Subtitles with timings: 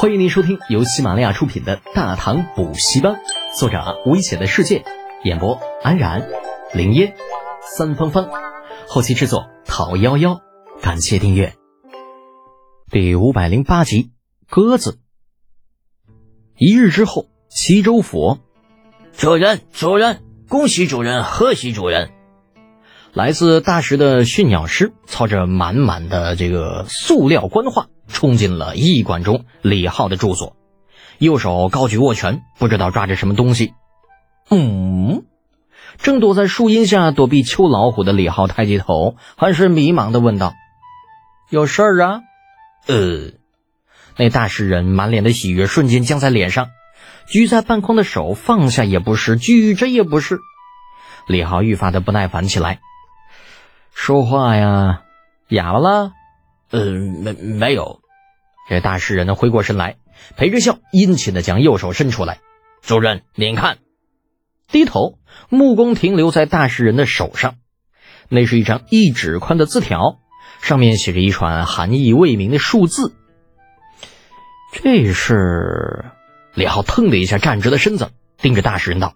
[0.00, 3.14] 欢迎您收听由喜马拉雅出品的《大唐补习班》，
[3.58, 4.84] 作者危险的世界，
[5.24, 6.28] 演播安然、
[6.72, 7.16] 林烟、
[7.76, 8.28] 三芳芳，
[8.86, 10.40] 后期制作陶幺幺。
[10.80, 11.56] 感谢订阅。
[12.92, 14.12] 第五百零八集，
[14.48, 15.00] 鸽子。
[16.56, 18.38] 一日之后，西州府，
[19.16, 22.12] 主人，主人，恭喜主人，贺喜主人！
[23.12, 27.88] 来自大石的驯鸟师操着满满的这个塑料官话。
[28.08, 30.56] 冲进了驿馆中李浩的住所，
[31.18, 33.74] 右手高举握拳，不知道抓着什么东西。
[34.50, 35.24] 嗯，
[35.98, 40.54] 正躲在树荫下躲避秋老虎的李浩抬起头，很是迷茫的问道
[41.50, 42.20] ：“有事儿啊？”
[42.88, 43.32] 呃，
[44.16, 46.68] 那大诗人满脸的喜悦瞬间僵在脸上，
[47.28, 50.38] 举在半空的手放下也不是，举着也不是。
[51.26, 52.80] 李浩愈发的不耐烦起来，
[53.92, 55.02] 说话呀，
[55.48, 56.12] 哑巴了。
[56.70, 58.00] 呃，没没有。
[58.68, 59.96] 这大诗人呢，回过神来，
[60.36, 62.40] 陪着笑，殷勤的将右手伸出来。
[62.82, 63.78] 主人，您看。
[64.70, 67.54] 低头，目光停留在大诗人的手上，
[68.28, 70.18] 那是一张一指宽的字条，
[70.60, 73.14] 上面写着一串含义未明的数字。
[74.72, 76.04] 这是
[76.54, 79.14] 李浩腾的一下站直了身子，盯着大诗人道：“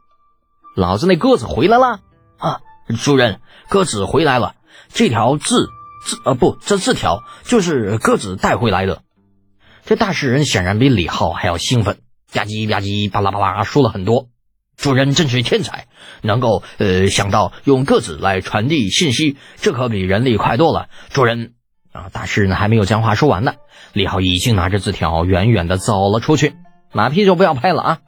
[0.74, 2.00] 老子那鸽子回来了
[2.38, 2.60] 啊！
[3.02, 4.54] 主人，鸽子回来了。
[4.88, 5.68] 这条字。”
[6.04, 9.04] 字呃不，这字条就是鸽子带回来的。
[9.84, 11.98] 这大诗人显然比李浩还要兴奋，
[12.32, 14.28] 吧唧吧唧，巴拉巴拉说了很多。
[14.76, 15.86] 主人真是天才，
[16.22, 20.86] 能够呃想到用鸽子来传递信息，这可比人力快多了。
[21.10, 21.52] 主人
[21.92, 23.54] 啊，大诗人还没有将话说完呢，
[23.92, 26.54] 李浩已经拿着字条远远的走了出去。
[26.92, 27.98] 马屁就不要拍了啊，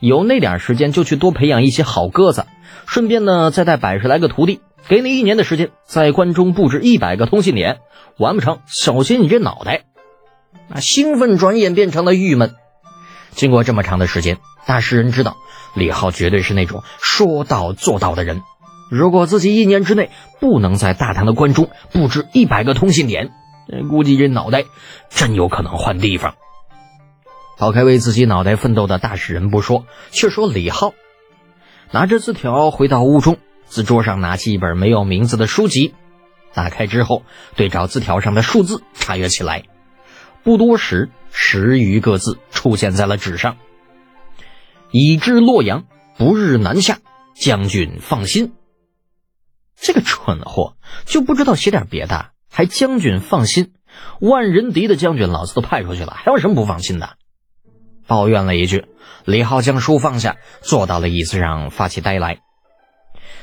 [0.00, 2.46] 有那点时间就去多培养一些好鸽子，
[2.86, 4.60] 顺便呢再带百十来个徒弟。
[4.88, 7.78] 给你一年的时间，在关中布置一百个通信点，
[8.18, 9.84] 完不成，小心你这脑袋！
[10.72, 12.54] 那兴奋转眼变成了郁闷。
[13.32, 15.36] 经过这么长的时间，大诗人知道
[15.74, 18.42] 李浩绝对是那种说到做到的人。
[18.90, 23.30] 如果自己一年之内不能在大唐的关中布置一百个通信点，
[23.90, 24.64] 估计这脑袋
[25.08, 26.34] 真有可能换地方。
[27.58, 30.94] 抛开为自己脑袋奋斗的大诗人不说，却说李浩
[31.90, 33.38] 拿着字条回到屋中。
[33.66, 35.94] 自桌上拿起一本没有名字的书籍，
[36.52, 37.22] 打开之后
[37.56, 39.62] 对照字条上的数字查阅起来。
[40.42, 43.56] 不多时，十余个字出现在了纸上
[44.90, 45.84] ：“已至洛阳，
[46.16, 46.98] 不日南下，
[47.34, 48.52] 将军放心。”
[49.80, 50.76] 这个蠢货
[51.06, 53.72] 就不知道写点别的，还将军放心？
[54.20, 57.10] 万人敌的将军，老子都派出去了，还有什么不放心的？
[58.06, 58.86] 抱怨了一句，
[59.24, 62.40] 李浩将书放下，坐到了椅子上，发起呆来。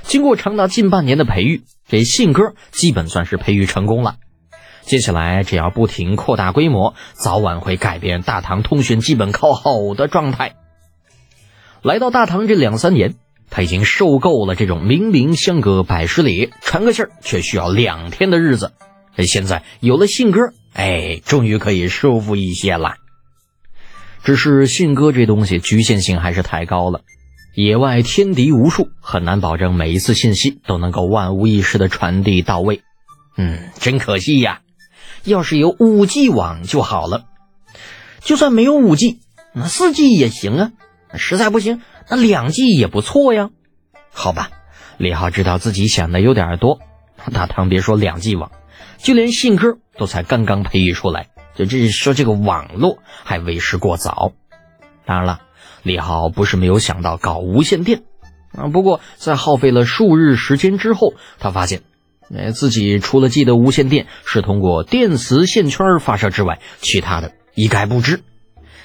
[0.03, 4.17] 经过长达近半年的培育，这信鸽基本算是培育成功了。
[4.89, 10.55] 接下来只要不停扩大规模，早晚会改变大唐通讯基本靠吼的状态。
[11.83, 13.13] 来到大唐这两三年，
[13.51, 18.71] 他已经受够了这种明明相隔百十里，传个信儿却需要两天的日子。
[19.19, 20.39] 现在有了信鸽，
[20.73, 22.95] 哎，终于可以舒服一些了。
[24.23, 27.01] 只是信鸽这东西局限性还是太高了。
[27.53, 32.81] 野外天敌无数，很难保证每一次信息都能够万无一失的传递到位。
[33.37, 34.61] 嗯，真可惜呀！
[35.23, 37.25] 要是有五 G 网就好了。
[38.21, 39.19] 就算没有五 G，
[39.53, 40.71] 那四 G 也行啊。
[41.15, 43.49] 实在不行，那两 G 也不错呀。
[44.13, 44.49] 好吧，
[44.97, 46.79] 李浩知道自己想的有点多。
[47.33, 48.51] 大唐别说两 G 网，
[48.97, 54.33] 就连信鸽都才刚刚培育出来，就这说这个网络还为时过早。
[55.05, 55.41] 当然了。
[55.81, 58.03] 李浩不是没有想到搞无线电
[58.51, 61.83] 啊，不过在耗费了数日时间之后，他发现，
[62.35, 68.21] 哎，自己除了记得无线电是通过电磁线圈发射之外，其他的一概不知。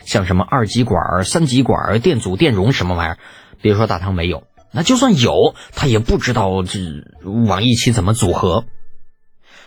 [0.04, 3.18] 像什么二极管、三极管、电阻、电容什么玩意儿，
[3.62, 6.80] 别说大唐没有，那就算有，他也不知道这
[7.46, 8.64] 往一起怎么组合。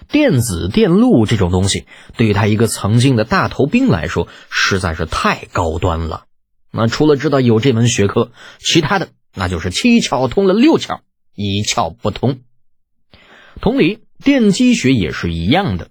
[0.09, 1.85] 电子电路这种东西，
[2.15, 6.25] 对于他一个曾经的大头兵来说，实在是太高端了。
[6.71, 10.99] 那除了知道有这门学科，其他的那就是七窍通了六窍，
[11.33, 12.39] 一窍不通。
[13.61, 15.89] 同理，电机学也是一样的。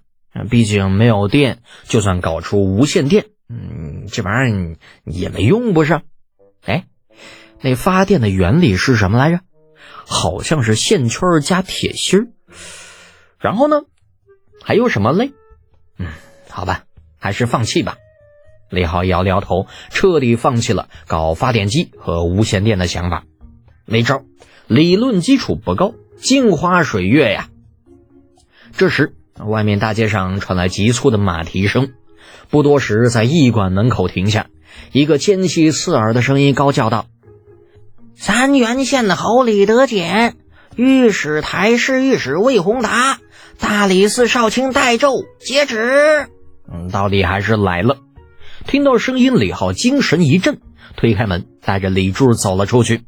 [0.49, 6.01] 毕竟没有电，就算搞出无线电，嗯，这玩意儿也没用，不是？
[6.63, 6.85] 哎，
[7.61, 9.39] 那发电的原理是什么来着？
[10.05, 12.33] 好像是线圈加铁芯
[13.39, 13.81] 然后呢，
[14.63, 15.31] 还有什么嘞？
[15.97, 16.07] 嗯，
[16.49, 16.83] 好吧，
[17.17, 17.97] 还是放弃吧。
[18.69, 23.23] 李浩摇了摇头，彻底放弃了搞发电机和无线电的想法。
[23.85, 24.23] 没招，
[24.67, 27.49] 理论基础不高，镜花水月呀。
[28.75, 29.13] 这时，
[29.45, 31.89] 外面大街上传来急促的马蹄声，
[32.49, 34.47] 不多时，在驿馆门口停下，
[34.91, 37.05] 一个尖细刺耳的声音高叫道
[38.15, 40.35] ：“三原县的侯李德俭，
[40.75, 43.19] 御史台侍御史魏宏达，
[43.59, 46.27] 大理寺少卿戴胄接旨。”
[46.71, 47.97] 嗯，到底还是来了。
[48.65, 50.59] 听到声音，李浩精神一振，
[50.97, 53.03] 推开门，带着李柱走了出去。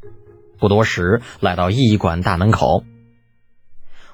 [0.59, 2.83] 不多时，来到驿馆大门口，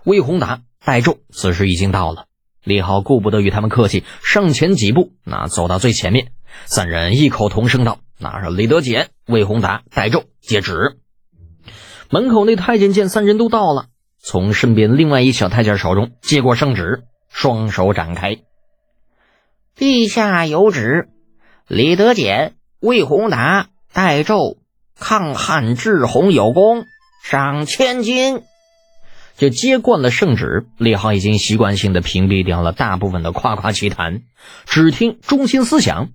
[0.03, 2.27] 魏宏达、戴胄此时已经到了。
[2.63, 6.31] 李浩顾不得与他们客气，上前几步，那走到最前面，
[6.65, 10.97] 三人异口同声道：“那是李德俭、魏宏达、戴胄接旨。”
[12.09, 13.87] 门口那太监见三人都到了，
[14.19, 18.37] 从身边另外一小太监手中接过圣旨，双手展开
[19.77, 21.09] ：“陛下有旨，
[21.67, 24.57] 李德俭、魏宏达、戴胄
[24.99, 26.85] 抗汉治洪有功，
[27.23, 28.41] 赏千金。”
[29.37, 34.21] 就接惯了圣旨，李浩已经习惯性的屏蔽掉了大部分的夸夸其谈，
[34.65, 36.09] 只听中心思想。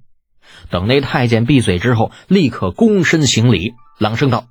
[0.71, 4.47] 等那太监闭嘴之后，立刻躬身行礼，朗声道：“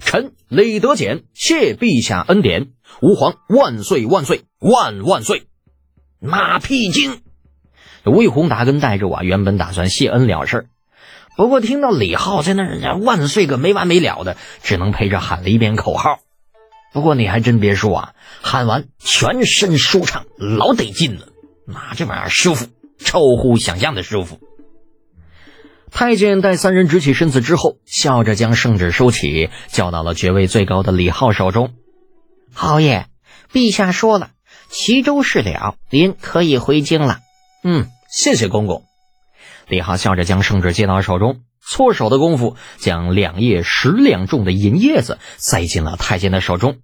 [0.00, 2.68] 臣李德俭谢陛下恩典，
[3.00, 5.44] 吾皇万岁万岁万万岁！”
[6.20, 7.20] 马屁精！
[8.04, 10.68] 魏宏达跟戴胄啊，原本打算谢恩了事，
[11.36, 16.20] 不过听到李浩在那儿万岁个没完没了的，只能陪着喊了一遍口号。
[16.94, 21.26] 不过你还真别说啊，喊完全身舒畅，老得劲了。
[21.66, 22.68] 那这玩意儿舒服，
[22.98, 24.38] 超乎想象的舒服。
[25.90, 31.74] 太监待三人直起身子之后，笑着将圣旨收起，交到了爵位最高的李浩手中。
[32.54, 33.06] 侯爷，
[33.52, 34.30] 陛下说了，
[34.70, 37.18] 齐州事了，您可以回京了。
[37.64, 38.84] 嗯，谢谢公公。
[39.66, 41.40] 李浩笑着将圣旨接到手中。
[41.66, 46.76] 搓手的功夫，将两叶十两重的银叶子塞进了太监的手中。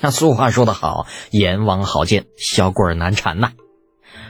[0.00, 3.52] 那俗话说得好，阎王好见，小鬼难缠呐。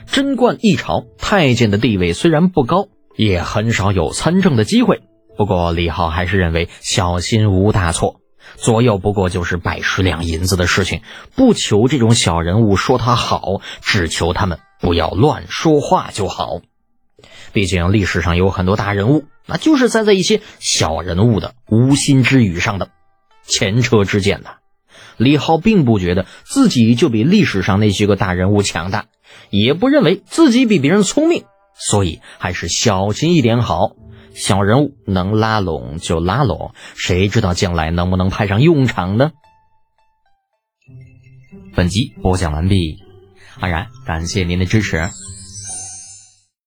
[0.07, 5.03] 贞观一朝，太监的地位虽然不高，也很少有参政的机会。
[5.39, 8.21] 不过李浩还是认为小心无大错，
[8.57, 11.01] 左右不过就是百十两银子的事情，
[11.37, 16.61] 不求这种小人物说他好，只求他们不要乱说话就好。
[17.53, 19.25] 毕竟历史上有很多大人物。
[19.47, 22.91] 那就是栽在一些小人物的无心之语上的
[23.45, 24.57] 前车之鉴呐。
[25.17, 29.07] 李浩并不觉得自己就比历史上那些个大人物强大，
[29.51, 31.45] 也不认为自己比别人聪明，
[31.75, 33.97] 所以还是小心一点好。
[34.35, 39.33] 小人物能拉拢就拉拢，谁知道将来能不能派上用场呢？
[41.75, 42.97] 本集播讲完毕，
[43.61, 45.11] 安然感谢您的支持。